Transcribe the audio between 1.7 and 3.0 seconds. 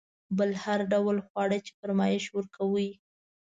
فرمایش ورکوئ.